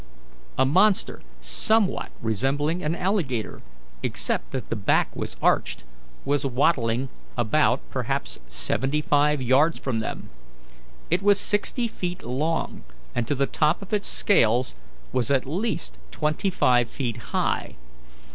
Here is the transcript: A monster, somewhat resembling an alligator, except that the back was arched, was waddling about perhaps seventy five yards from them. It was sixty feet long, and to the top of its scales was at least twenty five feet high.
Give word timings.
A 0.57 0.65
monster, 0.65 1.21
somewhat 1.41 2.09
resembling 2.23 2.81
an 2.81 2.95
alligator, 2.95 3.61
except 4.01 4.49
that 4.49 4.69
the 4.71 4.75
back 4.75 5.15
was 5.15 5.35
arched, 5.43 5.83
was 6.25 6.43
waddling 6.43 7.09
about 7.37 7.81
perhaps 7.91 8.39
seventy 8.47 8.99
five 9.03 9.43
yards 9.43 9.77
from 9.77 9.99
them. 9.99 10.29
It 11.11 11.21
was 11.21 11.39
sixty 11.39 11.87
feet 11.87 12.25
long, 12.25 12.81
and 13.13 13.27
to 13.27 13.35
the 13.35 13.45
top 13.45 13.83
of 13.83 13.93
its 13.93 14.07
scales 14.07 14.73
was 15.13 15.29
at 15.29 15.45
least 15.45 15.99
twenty 16.09 16.49
five 16.49 16.89
feet 16.89 17.17
high. 17.17 17.75